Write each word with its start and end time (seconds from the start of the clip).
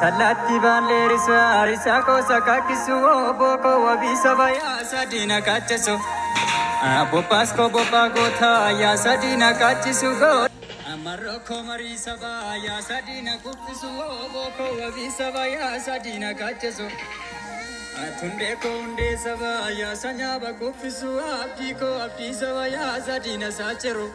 Tallatti 0.00 0.58
baallee 0.60 1.08
risaa 1.08 1.64
risaa 1.66 2.02
koosa 2.02 2.40
kakkisu 2.40 2.96
bookoo 3.38 3.78
wabii 3.84 4.16
saba 4.22 4.50
yaasa 4.50 5.04
diina 5.10 5.40
kachesu. 5.42 5.94
Bobbaas 7.10 7.52
koo 7.52 7.68
bobbaa 7.70 8.08
gootaa 8.16 8.70
yaasa 8.82 9.16
diina 9.22 9.54
kachisu 9.54 10.10
goota. 10.20 10.50
Amarroo 10.92 11.38
koo 11.48 11.62
marii 11.62 11.98
sabaa 11.98 12.56
yaasa 12.66 13.00
diina 13.06 13.38
kuffisu 13.44 13.88
bookoo 14.32 14.72
wabii 14.82 15.10
saba 15.18 15.46
yaasa 15.46 15.98
diina 15.98 16.34
kachesu. 16.34 16.88
Tundee 18.20 18.56
koo 18.56 18.76
hundee 18.82 19.16
sabaa 19.16 19.70
yaasa 19.80 20.12
nyaaba 20.12 20.52
kuffisu 20.52 21.20
abdii 21.42 21.74
koo 21.74 21.94
abdii 22.08 22.34
saba 22.34 22.66
yaasa 22.76 23.18
diina 23.18 23.52
saachiru. 23.52 24.12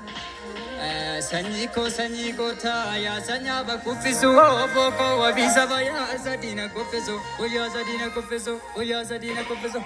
Sanyii 1.30 1.68
koo 1.76 1.90
sanyii 1.90 2.32
gootaa 2.38 2.98
yaasa 3.06 3.38
nyaaba 3.40 3.78
kuffisu 3.78 4.30
obbo 4.38 4.84
koo 4.98 5.20
wabii 5.20 5.50
saba 5.56 5.82
yaasa 5.82 6.38
diina 6.38 6.68
kuffisu 6.70 7.16
yaasa 7.56 7.84
diina 7.84 8.10
kuffisu 8.16 8.54
yaasa 8.92 9.18
diina 9.20 9.44
kuffisu. 9.44 9.82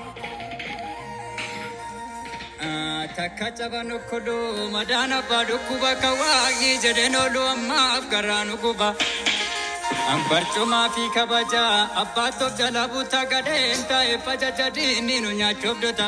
Takka 3.15 3.51
caban 3.57 3.91
okkodoo 3.91 4.69
madaan 4.71 5.11
abbaa 5.17 5.43
dhukkuba 5.49 5.91
kawaaqii 6.03 6.77
jedheen 6.85 7.15
oolu 7.15 7.41
ammaaf 7.53 8.07
garaa 8.13 8.43
nu 8.45 8.57
guba. 8.63 8.89
Barcumaa 10.29 10.89
fi 10.95 11.03
kabajaa 11.15 11.89
abbaatti 12.03 12.43
of 12.47 12.57
jala 12.57 12.87
buutaa 12.87 13.25
gadheen 13.25 13.83
taa'e 13.91 14.17
fajaja 14.25 14.69
diinni 14.75 15.19
nu 15.21 15.31
nyaachuuf 15.39 15.79
dota. 15.83 16.07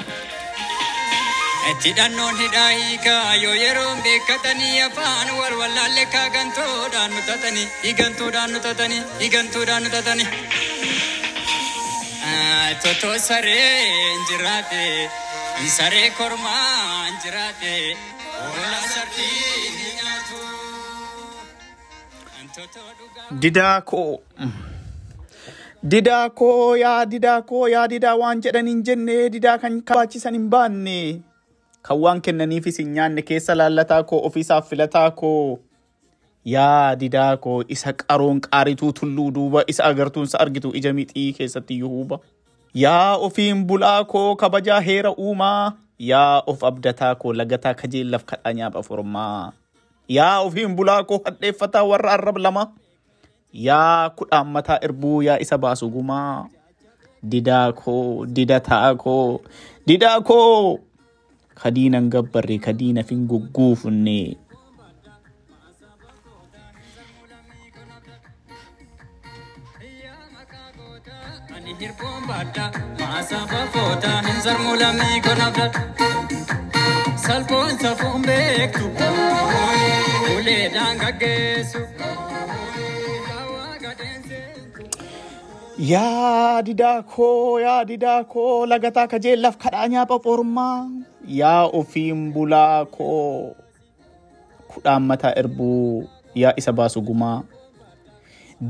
Hidhannoon 1.67 2.37
hidhaa 2.39 2.69
hiikaa 2.69 3.35
yoo 3.43 3.53
yeroon 3.61 3.97
beekkatanii 4.03 4.79
afaan 4.81 5.27
wal 5.39 5.55
wallaalle 5.61 6.05
kaagantuudhaan 6.13 7.11
nu 7.15 7.21
tatanii 7.27 7.65
hiigantuudhaan 7.83 8.51
nu 8.55 8.59
tatanii 8.67 9.01
hiigantuudhaan 9.19 9.83
nu 9.83 9.89
tatanii. 9.95 10.27
Totoo 12.83 13.17
saree 13.19 13.81
hin 13.85 14.23
jiraate 14.31 15.09
saree 15.75 16.09
kormaa 16.17 17.03
hin 17.05 17.17
jiraate 17.25 17.75
hoolaa 18.39 18.81
sardii 18.95 19.69
ni 19.77 19.93
nyaatu. 20.01 20.39
Didaa 23.45 23.81
koo. 23.81 24.19
Didaa 25.91 26.29
koo 26.29 26.75
yaa 26.75 27.05
didaa 27.15 27.41
koo 27.53 27.67
yaa 27.77 27.87
didaa 27.95 28.15
waan 28.25 28.41
jedhan 28.49 28.67
hin 28.75 28.83
jenne 28.91 29.17
didaa 29.39 29.57
kan 29.63 29.81
kabaachisan 29.91 30.33
hin 30.41 30.49
baanne. 30.55 30.99
Kan 31.87 31.97
waan 32.03 32.19
kennaniifis 32.21 32.77
hin 32.81 32.91
nyaanne 32.93 33.21
keessa 33.23 33.55
laallataa 33.57 34.03
koo 34.03 34.19
ofiisaaf 34.27 34.69
filataa 34.69 35.11
koo. 35.11 35.59
Yaa 36.45 36.95
didaa 36.99 37.37
koo 37.37 37.61
isa 37.67 37.93
qaroon 37.93 38.41
qaarituu 38.41 38.91
tulluu 38.99 39.31
duuba 39.35 39.63
isa 39.67 39.83
agartuunsa 39.87 40.39
argitu 40.39 40.71
ija 40.75 40.93
mixii 40.93 41.33
keessatti 41.33 41.73
iyyuu 41.75 41.89
huuba. 41.89 42.19
Yaa 42.73 43.15
ofiin 43.27 43.63
bulaa 43.67 44.03
koo 44.03 44.35
kabajaa 44.35 44.79
heera 44.81 45.11
uumaa. 45.17 45.71
Yaa 45.99 46.43
of 46.47 46.63
abdataa 46.63 47.15
koo 47.15 47.33
lagataa 47.33 47.73
kajeellaaf 47.73 48.23
kadhaa 48.25 48.53
nyaapha 48.53 48.83
formaa. 48.83 49.51
Yaa 50.07 50.39
ofiin 50.39 50.75
bulaa 50.75 51.03
koo 51.03 51.21
hadheeffataa 51.25 51.83
warra 51.83 52.11
arrab 52.13 52.37
lama. 52.37 52.67
Yaa 53.53 54.09
kudhaan 54.09 54.47
mataa 54.47 54.79
irbuu 54.83 55.21
yaa 55.21 55.39
isa 55.39 55.57
baasu 55.57 55.89
gumaa. 55.89 56.45
Didaa 57.31 57.71
koo 57.73 58.25
didataa 58.25 58.95
koo 58.95 59.39
didaa 59.87 60.21
koo. 60.21 60.79
Kadiinan 61.61 62.09
gabbarre 62.13 62.57
kadiina 62.65 63.03
fin 63.09 63.25
gugguufunne. 63.29 64.19
Salphoon 77.25 77.73
safuun 77.81 78.21
beektu 78.27 78.85
uleedhaan 80.37 80.97
gaggeessu. 81.01 81.81
Yaa 85.91 86.61
didaa 86.67 87.01
koo 87.15 87.59
yaa 87.65 87.81
didaa 87.89 88.23
koo 88.33 88.65
lagataa 88.71 89.07
kajeellaaf 89.13 89.57
kadhaa 89.65 89.87
nyaapha 89.93 90.19
formaa. 90.27 90.96
Yaa 91.27 91.67
ofiin 91.67 92.31
bulaa 92.33 92.85
koo 92.85 93.55
kudhaan 94.73 95.03
mataa 95.03 95.33
irbuu 95.39 96.07
yaa 96.35 96.53
isa 96.57 96.71
baasu 96.73 97.01
gumaa. 97.01 97.43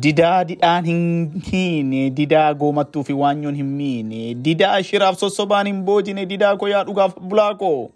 Didaa 0.04 0.44
didhaan 0.44 0.86
hin 0.86 1.32
hiine 1.52 2.10
didaa 2.10 2.54
goomattuu 2.54 3.04
fi 3.04 3.14
waanyoon 3.14 3.56
hin 3.56 3.66
miine 3.82 4.34
didaa 4.48 4.82
shiraaf 4.84 5.16
sossobaan 5.20 5.68
hin 5.68 5.84
boojine 5.90 6.26
didaa 6.26 6.56
koo 6.58 6.68
yaa 6.68 6.84
dhugaaf 6.84 7.16
bulaa 7.22 7.54
koo. 7.56 7.90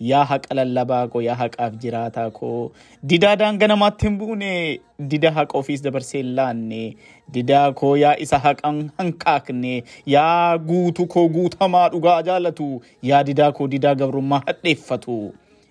Yaa 0.00 0.24
haqa 0.24 0.54
lallabaa 0.54 1.08
koo 1.12 1.20
yaa 1.20 1.34
haqaaf 1.34 1.74
jiraataa 1.82 2.30
koo. 2.30 2.70
Didaa 3.12 3.36
daanga 3.36 3.66
namaatti 3.68 4.06
hin 4.06 4.18
buune. 4.18 4.80
Didaa 5.10 5.30
haqa 5.38 5.58
ofiis 5.58 5.82
dabarsee 5.82 6.22
laanne. 6.22 6.96
Didaa 7.34 7.72
koo 7.72 7.96
yaa 7.96 8.14
isa 8.26 8.38
haqan 8.38 8.78
hanqaaqne 8.98 9.82
yaa 10.06 10.58
guutu 10.58 11.06
koo 11.06 11.28
guutamaa 11.28 11.88
dhugaa 11.94 12.22
jaalatu. 12.22 12.68
Yaa 13.02 13.22
didaa 13.30 13.52
koo 13.52 13.66
didaa 13.68 13.94
gabrummaa 13.94 14.42
hadheeffatu. 14.46 15.18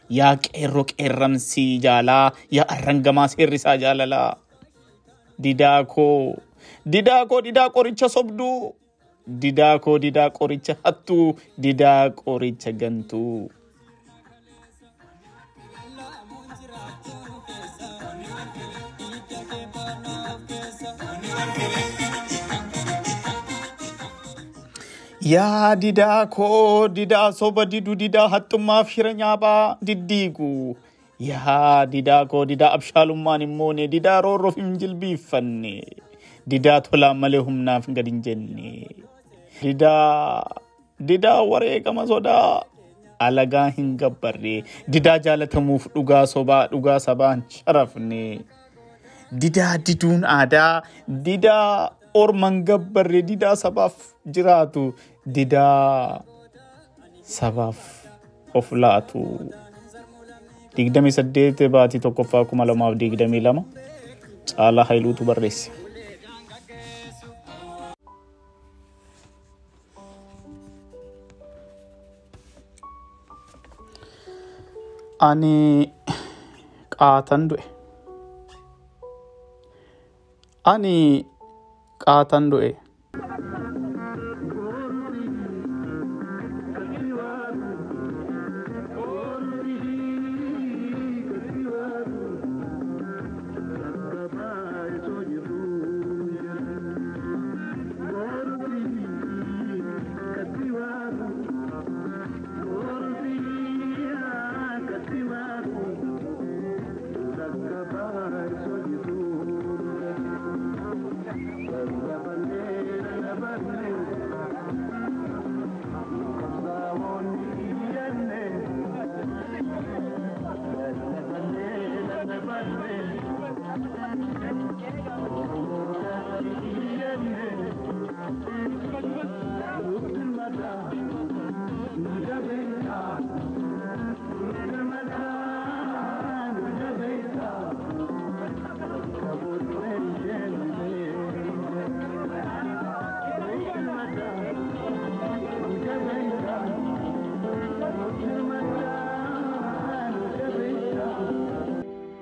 Yaa 0.10 0.36
qeerroo 0.36 0.84
qeerramsii 0.92 1.80
jaalaa. 1.86 2.32
Yaa 2.52 2.68
arrangamaa 2.76 3.28
seerrisaa 3.28 3.78
jaalalaa. 3.78 4.36
Didaa 5.44 5.84
koo. 5.84 6.36
Didaa 6.92 7.26
koo 7.26 7.42
didaa 7.42 7.70
qoricha 7.70 8.10
sobduu. 8.10 8.74
Didaa 9.42 9.80
koo 9.80 10.00
didaa 10.00 10.30
qoricha 10.30 10.76
hattuu. 10.84 11.36
Didaa 11.62 12.10
qoricha 12.10 12.72
gantuu. 12.72 13.50
Yaa 25.32 25.76
didaa 25.76 26.26
koo 26.36 26.88
didaa 26.98 27.32
soba 27.40 27.66
didu 27.72 27.96
didaa 28.02 28.28
haxxummaaf 28.34 28.90
shira 28.94 29.14
nyaaphaa 29.14 29.76
diddiigu. 29.88 30.50
Yaa 31.30 31.86
didaa 31.94 32.26
koo 32.32 32.46
didaa 32.52 32.72
abshaalummaan 32.78 33.42
hin 33.46 33.56
moone 33.62 33.88
didaa 33.96 34.22
roorroof 34.26 34.56
hin 34.62 34.78
jilbiiffanne. 34.84 35.74
Didaa 36.54 36.80
tolaan 36.90 37.18
malee 37.24 37.42
humnaaf 37.48 37.90
gad 37.98 38.08
hin 38.12 38.22
jenne. 38.28 38.72
Didaa 39.64 40.44
didaa 41.12 41.42
wareegama 41.54 42.08
sodaa 42.14 42.62
alagaa 43.20 43.68
hin 43.80 43.98
gabbarre. 44.04 44.56
Didaa 44.88 45.18
jaalatamuuf 45.30 45.88
dhugaa 45.96 46.26
sobaa 46.36 46.64
dhugaa 46.76 47.00
sabaan 47.10 47.44
sharafne. 47.58 48.24
Didaa 49.42 49.76
diduun 49.88 50.24
aadaa 50.38 50.82
didaa 51.30 51.90
orman 52.24 52.56
gabbarre 52.70 53.22
didaa 53.30 53.56
sabaaf 53.64 53.96
jiraatu 54.36 54.84
didaa 55.38 56.22
sabaaf 57.38 57.80
of 58.60 58.68
laatu. 58.84 59.22
digdamii 60.78 61.12
saddeet 61.18 61.60
baatii 61.76 62.00
tokkoffaa 62.06 62.46
kuma 62.50 62.66
lamaaf 62.70 62.94
digdamii 63.02 63.40
lama 63.46 63.64
caalaa 64.52 64.84
hailuutu 64.90 65.26
barreesse. 65.30 65.72
Ani 75.28 75.56
qaatan 76.94 77.48
du'e. 77.50 77.64
Ani 80.74 80.96
qaatan 82.04 82.52
du'e. 82.52 82.72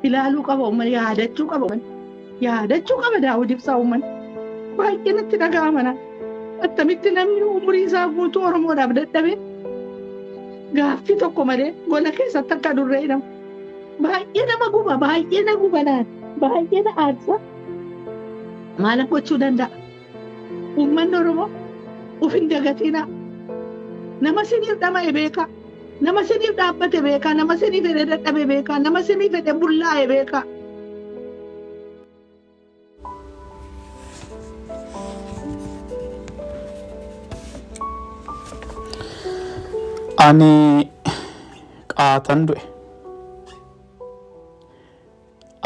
Ilaaluu 0.08 0.44
qaba 0.50 0.64
uummanni 0.68 0.94
yaadachuu 0.98 1.48
qaba 1.52 1.64
uummanni 1.66 1.86
yaadachuu 2.48 2.98
qaba 3.04 3.18
daawwit 3.26 3.52
ibsaa 3.56 3.78
uummanni 3.82 4.08
baay'ee 4.80 5.14
natti 5.18 5.36
dhaga'ama 5.44 5.82
na 5.88 5.92
attamitti 6.68 7.10
namni 7.18 7.42
umurii 7.58 7.84
isaa 7.90 8.06
guutuu 8.18 8.44
oromoodhaaf 8.50 8.92
dadhabe 9.00 9.34
gaaffii 10.78 11.18
tokko 11.24 11.42
malee 11.50 11.70
gola 11.92 12.12
keessatti 12.20 12.54
akka 12.58 12.72
durree 12.78 13.02
hidhamu 13.06 13.26
baay'ee 14.06 14.46
nama 14.52 14.68
guba 14.76 14.94
baay'ee 15.04 15.42
na 15.50 15.54
guba 15.64 15.82
naan 15.90 16.06
baay'ee 16.44 16.82
na 16.88 16.92
aarsa 17.04 17.36
maal 18.86 19.02
gochuu 19.14 19.38
danda'a 19.44 19.70
uummanni 20.82 21.16
oromoo 21.22 21.50
uf 22.28 22.34
hin 22.40 22.50
dagatinaa 22.54 23.06
nama 24.28 24.42
siniif 24.50 24.78
dhama'e 24.84 25.12
beekaa 25.20 25.48
nama 26.02 26.22
siniif 26.30 26.54
dhaabbate 26.60 27.00
beekaa 27.06 27.34
nama 27.40 27.58
siniif 27.64 27.84
fedhe 27.88 28.06
dadhabe 28.12 28.44
beekaa 28.52 28.80
nama 28.86 29.04
siniif 29.10 29.32
fedhe 29.38 29.54
bullaa'e 29.64 30.06
beekaa 30.14 30.44
Ani 40.26 40.88
qaatan 41.92 42.48
du'e. 42.48 42.62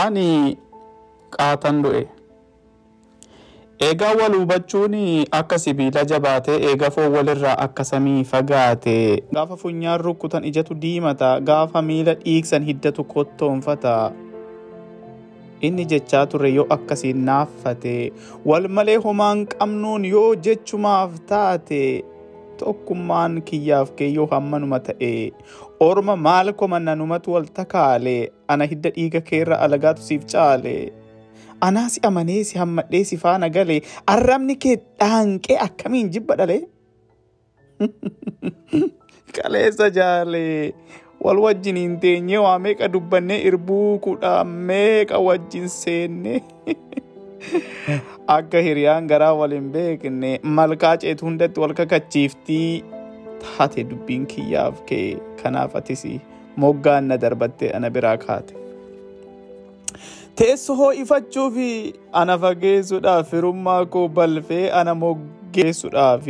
Ani 0.06 0.58
qaatan 1.36 1.84
du'e. 1.84 2.02
Eegaa 3.88 4.14
wal 4.20 4.34
hubachuun 4.40 4.96
akka 5.40 5.58
sibiila 5.64 6.02
jabaatee 6.12 6.58
eega 6.70 6.90
foon 6.96 7.12
walirraa 7.16 7.56
akka 7.66 7.84
samii 7.90 8.24
fagaate. 8.32 8.96
Gaafa 9.34 9.56
funyaan 9.62 10.02
rukkutan 10.02 10.44
ijatu 10.50 10.76
diimata. 10.82 11.30
Gaafa 11.50 11.82
miila 11.82 12.14
dhiigsan 12.24 12.64
hiddatu 12.70 13.04
kottoonfata. 13.14 14.12
Inni 15.62 15.86
jechaa 15.86 16.26
ture 16.26 16.52
yoo 16.54 16.68
akkasiin 16.76 17.24
naaffate. 17.30 17.96
Wal 18.46 18.68
malee 18.68 18.96
homaan 19.08 19.48
qabnuun 19.48 20.06
yoo 20.06 20.36
jechumaaf 20.36 21.20
taate. 21.34 21.84
tokkummaan 22.60 23.36
kiyyaaf 23.48 23.92
keeyyoo 24.00 24.24
hammanuma 24.32 24.78
ta'e 24.86 25.10
orma 25.86 26.16
maal 26.24 26.50
komannanumatu 26.62 27.32
wal 27.36 27.46
takaale 27.60 28.16
ana 28.56 28.66
hidda 28.72 28.90
dhiiga 28.98 29.22
keerra 29.30 29.60
alagaatu 29.68 30.02
siif 30.08 30.26
caale 30.34 30.74
anaa 31.68 31.90
si 31.94 32.00
amanee 32.10 32.44
si 32.50 32.58
hammadhee 32.62 33.04
si 33.12 33.18
faana 33.24 33.50
gale 33.58 33.78
arrabni 34.16 34.56
kee 34.66 34.76
dhaanqee 35.04 35.58
akkamiin 35.68 36.12
jibba 36.16 36.40
dhale 36.42 36.58
kaleessa 39.38 39.90
jaale 39.98 40.44
wal 41.26 41.42
wajjiniin 41.46 41.98
teenyee 42.06 42.44
waa 42.46 42.60
meeqa 42.68 42.92
dubbannee 42.94 43.40
irbuu 43.52 43.90
kudha 44.06 44.36
meeqa 44.72 45.20
wajjin 45.28 45.68
seenne 45.76 46.38
akka 48.38 48.64
hiriyaan 48.68 49.12
garaa 49.12 49.34
wal 49.42 49.58
hin 49.58 49.68
beekne 49.76 50.32
malkaa 50.60 50.96
ceetu 51.04 51.30
hundatti 51.30 51.66
wal 51.66 51.76
kakachiiftii 51.82 52.72
taate 53.44 53.86
dubbiin 53.92 54.26
kiyyaaf 54.34 54.82
kee 54.92 55.06
kanaaf 55.44 55.76
atis 55.82 56.06
moggaan 56.64 57.08
na 57.12 57.22
darbattee 57.24 57.72
ana 57.76 57.90
biraa 57.98 58.18
kaate. 58.26 58.69
Teessoo 60.38 60.76
ho'ifachuuf 60.80 61.58
ana 62.22 62.36
fageessuudhaaf 62.44 63.30
firummaa 63.32 63.82
koo 63.96 64.06
balfee 64.20 64.66
ana 64.82 64.94
moggeessuudhaaf 65.02 66.28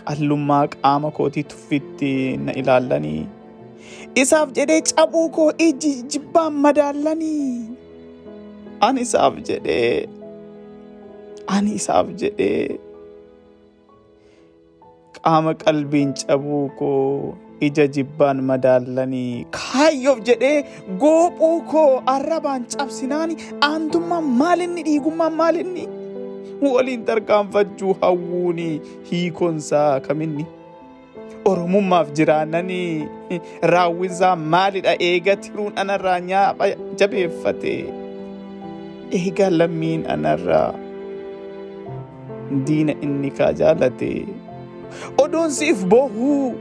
qallummaa 0.00 0.62
qaama 0.74 1.10
kootii 1.18 1.44
tuffitti 1.52 2.12
na 2.46 2.52
ilaallanii. 2.62 3.22
Isaaf 4.22 4.52
jedhee 4.58 4.80
cabuu 4.92 5.26
koo 5.36 5.50
iji 5.66 5.92
jibbaan 6.14 6.54
madaallanii. 6.66 7.50
Ani 8.88 9.00
isaaf 9.08 9.34
jedhee 9.50 10.08
ani 11.56 11.70
isaaf 11.82 12.06
jedhee 12.22 12.78
qaama 15.20 15.54
qalbiin 15.64 16.14
cabuu 16.24 16.64
koo 16.80 17.34
ija 17.68 17.86
jibbaan 17.96 18.38
madaallanii 18.50 19.46
kaayyoof 19.56 20.20
jedhee 20.28 20.58
goophuu 21.02 21.56
koo 21.72 22.02
arrabaan 22.14 22.64
cabsinaani 22.76 23.36
aantummaan 23.70 24.24
maalinni 24.42 24.82
dhiigummaan 24.88 25.34
maalinni 25.40 25.84
waliin 26.74 27.04
tarkaanfachuu 27.10 27.96
hawwuuni 28.00 28.68
hiikonsaa 29.10 30.00
kaminni 30.06 30.46
oromummaaf 31.50 32.08
jiraannanii 32.16 33.08
raawwinsaa 33.72 34.36
maalidha? 34.36 34.92
Eega 35.08 35.36
tiruun 35.36 35.72
anarraa 35.82 36.18
nyaapha 36.30 36.66
jabeeffate 37.02 37.74
eega 39.20 39.50
lammiin 39.58 40.02
anarraa 40.14 40.68
diina 42.66 42.92
inni 43.06 43.30
kaa 43.38 43.52
jaalate 43.60 44.10
odoon 45.24 45.50
siif 45.58 45.84
bohuu 45.94 46.54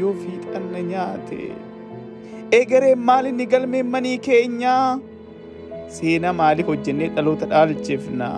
yoo 0.00 0.12
fiixanna 0.22 0.80
nyaate 0.90 1.40
eegareen 2.58 3.00
maalinni 3.10 3.46
galmeen 3.52 3.86
manii 3.94 4.18
keenyaa 4.28 4.88
seenaa 5.98 6.32
maalii 6.40 6.64
hojjennee 6.72 7.08
dhaloota 7.16 7.46
dhaalchifna? 7.52 8.28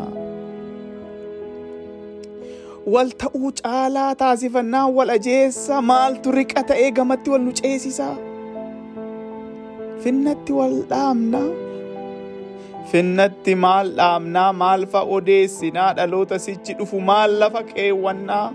Wal 2.94 3.10
ta'uu 3.22 3.50
caalaa 3.60 4.14
taasifannaa 4.22 4.86
wal 4.96 5.10
ajeessa. 5.16 5.74
Maaltu 5.90 6.32
riqa 6.38 6.62
ta'ee 6.70 6.90
wal 7.32 7.40
nu 7.44 7.52
ceesisa? 7.60 8.08
Finnatti 10.02 10.52
wal 10.58 10.74
dhaamna? 10.90 11.40
Finnatti 12.90 13.55
maal 13.64 13.88
dhaamnaa 14.00 14.50
maal 14.62 14.82
fa 14.96 15.00
odeessinaa? 15.19 15.90
Dhaloota 16.00 16.38
sichi 16.46 16.72
dhufu 16.81 17.00
maal 17.10 17.31
lafa 17.44 17.62
keewwannaa 17.72 18.46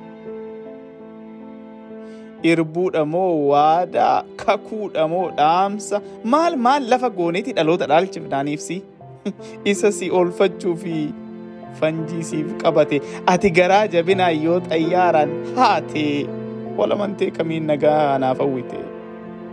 irbuudha 2.43 3.05
moo 3.05 3.47
waadaa 3.51 4.23
kakuudha 4.35 5.07
moo 5.07 5.29
dhaamsa. 5.39 6.01
Maal 6.23 6.55
maal 6.65 6.87
lafa 6.93 7.09
gooneeti 7.09 7.53
dhaloota 7.53 7.87
dhaalchifnaaniifsi 7.91 8.81
isa 9.71 9.91
si 9.91 10.11
oolfachuu 10.11 10.75
fi 10.83 10.95
fanjii 11.79 12.23
siif 12.31 12.53
qabate. 12.63 13.01
Ati 13.25 13.49
garaa 13.61 13.87
jabinaa 13.95 14.29
yoo 14.45 14.59
xayyaaraan 14.69 15.31
haate 15.55 16.05
walamantee 16.77 17.31
kamiin 17.39 17.65
nagaa 17.71 18.17
naaf 18.25 18.37
hawwite 18.45 18.79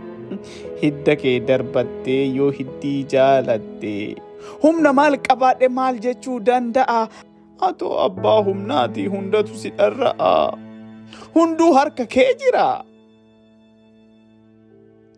hidda 0.83 1.15
kee 1.23 1.39
darbattee 1.49 2.21
yoo 2.37 2.51
hiddii 2.59 2.99
jaalatte. 3.15 3.95
Humna 4.63 4.93
maal 4.93 5.17
qabaadhe 5.27 5.67
maal 5.79 5.99
jechuu 6.05 6.39
danda'a? 6.51 7.01
Atoo 7.67 7.97
abbaa 8.05 8.39
humnaati 8.47 9.05
hundatu 9.13 9.55
si 9.61 9.69
dharra'a 9.77 10.31
hunduu 11.35 11.73
harka 11.73 12.05
kee 12.05 12.29
jira. 12.43 12.67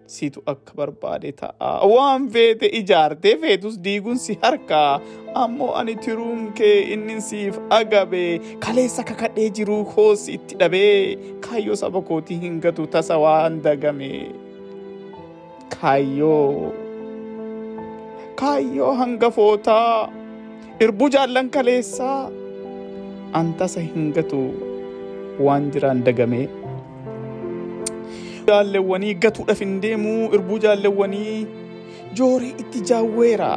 Situ 0.09 0.41
akka 0.51 0.73
barbaade 0.77 1.31
ta'a. 1.39 1.71
Waan 1.93 2.23
feete 2.33 2.65
ijaartee 2.79 3.35
feetus 3.41 3.75
diiguun 3.87 4.17
si 4.17 4.33
harkaa 4.41 4.99
ammoo 5.41 5.67
ani 5.81 5.93
tiruun 6.05 6.47
kee 6.59 6.77
inni 6.93 7.17
siif 7.21 7.59
agabe. 7.79 8.23
Kaleessa 8.65 9.03
kakadhee 9.09 9.49
jiruu 9.59 9.83
koosi 9.93 10.33
itti 10.39 10.55
dhabee 10.61 11.17
kaayyoo 11.47 11.75
saba 11.83 12.01
kootii 12.01 12.39
hin 12.45 12.57
gatu 12.63 12.87
tasa 12.95 13.17
waan 13.25 13.61
dagame. 13.67 14.11
Kaayyoo. 15.75 16.73
Kaayyoo 18.41 18.93
hangafootaa. 19.03 20.09
Irbuu 20.79 21.09
jaallan 21.17 21.49
kaleessaa. 21.49 22.31
Antasa 23.33 23.81
hin 23.85 24.09
gatu 24.17 24.41
waan 25.47 25.71
jiraan 25.71 26.03
dagamee. 26.09 26.45
Jaallewwanii 28.47 29.15
gatuudhaaf 29.25 29.59
hin 29.65 29.75
deemuu 29.81 30.29
irbuu 30.37 30.57
jaallewwanii 30.67 31.35
jooree 32.21 32.55
itti 32.63 32.81
jaawweera. 32.91 33.51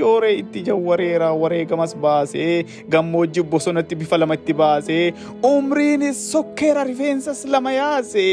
Jooree 0.00 0.34
itti 0.40 0.62
jawwareera 0.66 1.32
wareegamas 1.42 1.96
baasee 2.04 2.64
gammoojjii 2.94 3.42
bosonatti 3.54 3.94
bifa 4.02 4.18
lamatti 4.18 4.54
baasee 4.60 5.14
umriinis 5.48 6.22
sokkeera 6.32 6.84
rifeensas 6.84 7.44
lama 7.54 7.72
yaase 7.72 8.24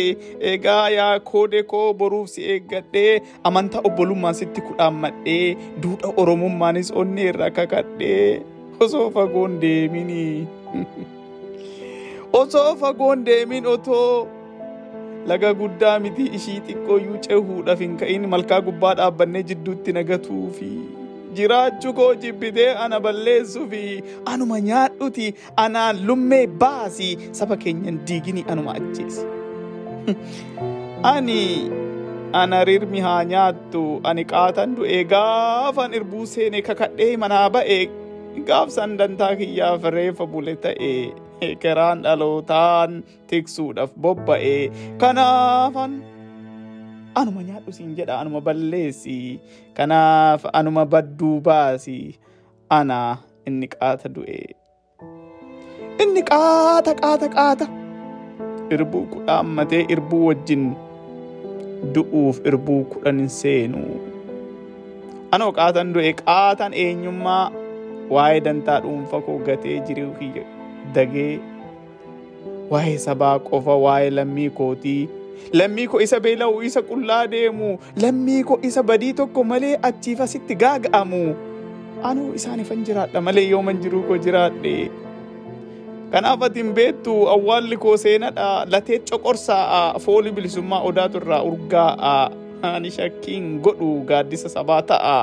egaa 0.53 0.89
yaa 0.97 1.19
koode 1.31 1.63
koo 1.73 1.93
boruuf 1.93 2.29
si 2.29 2.45
eeggadhee 2.55 3.21
amantaa 3.51 3.81
obbolummaan 3.91 4.35
sitti 4.41 4.61
kudhaammadhee 4.71 5.45
duudhaa 5.83 6.13
oromummaanis 6.17 6.91
onneerra 7.03 7.51
kakadhee 7.51 8.41
osoo 8.79 9.09
fagoon 9.15 9.61
deeminii. 9.61 10.47
osoo 12.33 12.75
fagoon 12.75 13.25
deemin 13.25 13.65
otoo. 13.65 14.27
Laga 15.27 15.53
guddaa 15.53 15.99
miti 15.99 16.25
ishii 16.37 16.59
xiqqooyyuu 16.67 17.19
cehuudhaaf 17.25 17.79
hin 17.85 17.97
ka'in 18.03 18.27
malkaa 18.33 18.61
gubbaa 18.67 18.93
dhaabbannee 19.01 19.43
jidduutti 19.49 19.93
nagatuu 19.97 20.45
fi 20.59 20.69
jiraachuu 21.39 21.93
koo 21.97 22.13
jibbitee 22.23 22.69
ana 22.85 22.99
balleessuu 23.05 23.65
fi 23.73 23.81
anuma 24.33 24.59
nyaadhuti 24.69 25.27
anaan 25.65 25.99
lummee 26.07 26.45
baasi 26.63 27.09
saba 27.41 27.57
keenyan 27.65 27.99
diigini 28.11 28.45
anuma 28.55 28.73
ajjeesi. 28.79 29.25
ani 31.13 31.39
ana 32.41 32.63
rirmi 32.69 32.99
haa 33.07 33.21
nyaattu 33.33 33.85
ani 34.11 34.25
qaatan 34.33 34.75
du'e 34.79 34.99
gaafan 35.13 35.93
irbuu 35.99 36.25
seene 36.35 36.61
kakadhee 36.67 37.13
manaa 37.23 37.47
ba'e 37.55 37.79
gaafsan 38.49 38.97
dantaa 38.99 39.33
kiyyaaf 39.39 39.89
reefa 39.97 40.27
bule 40.33 40.55
ta'e 40.65 40.93
karaan 41.63 42.03
dhalootaan 42.05 43.03
tiksuudhaaf 43.31 43.91
bobba'e. 44.05 44.55
Kanaafan 45.01 45.91
anuma 47.19 47.41
nyaadhu 47.47 47.71
siin 47.77 47.95
jedha 47.99 48.19
anuma 48.21 48.41
balleessi 48.47 49.39
kanaaf 49.77 50.45
anuma 50.53 50.85
badduu 50.85 51.39
baasi 51.47 51.97
ana 52.79 52.99
inni 53.47 53.67
qaata 53.75 54.07
du'e. 54.15 54.41
Inni 56.03 56.21
qaata 56.31 56.91
qaata 57.01 57.27
qaata 57.37 57.65
irbuu 58.75 59.05
kudhaan 59.15 59.47
matee 59.57 59.83
irbuu 59.95 60.25
wajjin. 60.29 60.63
Du'uuf 61.95 62.37
irbuu 62.49 62.83
kudhan 62.91 63.19
hin 63.23 63.29
seenu 63.39 63.81
anoo 65.35 65.51
qaatan 65.59 65.93
du'e 65.95 66.09
qaatan 66.21 66.73
eenyummaa 66.83 67.45
waa'ee 68.15 68.41
dantaa 68.47 68.79
dhuunfa 68.85 69.17
koo 69.27 69.37
gatee 69.47 69.77
jiruu 69.87 70.09
kiyya 70.19 70.43
dagee 70.95 71.39
waa'ee 72.71 72.97
sabaa 73.05 73.39
qofa 73.49 73.75
waa'ee 73.85 74.09
lammii 74.17 74.49
kootii. 74.59 75.09
Lammii 75.59 75.87
koo 75.91 75.99
isa 76.05 76.19
beela'u 76.19 76.61
isa 76.69 76.81
qullaa 76.89 77.23
deemu. 77.31 77.69
Lammii 78.01 78.43
koo 78.43 78.59
isa 78.69 78.83
badii 78.83 79.13
tokko 79.19 79.43
malee 79.43 79.75
achiif 79.89 80.21
asitti 80.25 80.55
gaaga'amu. 80.63 81.21
Anuu 82.09 82.33
isaanifan 82.39 82.83
jiraadha 82.89 83.21
malee 83.21 83.47
yooman 83.49 83.79
jiruu 83.83 84.03
koo 84.09 84.17
jiraadhe. 84.25 84.75
Kanaaf 86.11 86.41
ati 86.47 86.59
hin 86.63 86.73
beektu 86.77 87.15
awwaalli 87.35 87.77
koo 87.77 87.97
seenadha. 88.03 88.65
Latee 88.75 88.99
coqorsaa'a 89.11 89.99
fooli 90.05 90.31
bilisummaa 90.31 90.81
odaatu 90.91 91.17
irraa 91.23 91.41
urgaa'a. 91.51 92.15
Ani 92.61 92.91
shakkiin 92.91 93.59
godhu 93.65 93.89
gaaddisa 94.11 94.49
sabaa 94.55 94.81
ta'a. 94.93 95.19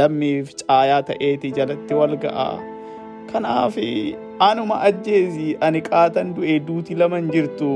Lammiif 0.00 0.54
caayaa 0.60 1.02
ta'eeti 1.08 1.50
jalatti 1.56 1.94
wal 1.94 2.16
ga'a 2.26 2.48
kanaaf 3.30 3.76
anuma 4.48 4.76
ajjeesi 4.88 5.46
ani 5.66 5.80
qaatan 5.90 6.32
du'e 6.36 6.56
duuti 6.68 6.94
laman 7.02 7.30
jirtu 7.34 7.68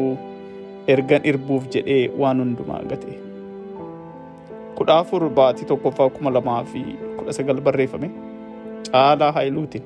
ergan 0.95 1.23
irbuuf 1.33 1.65
jedhee 1.76 2.03
waan 2.23 2.38
hundumaa 2.45 2.83
gate 2.93 3.12
kudha 4.81 4.95
afur 5.03 5.23
baatii 5.38 5.69
tokkoffaa 5.73 6.09
kuma 6.17 6.31
lamaa 6.38 6.62
fi 6.73 6.83
kudha 7.19 7.33
sagal 7.38 7.61
barreeffame 7.69 8.11
caalaa 8.91 9.33
haayiluutiin. 9.37 9.85